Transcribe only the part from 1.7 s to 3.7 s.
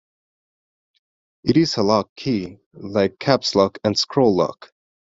a lock key, like Caps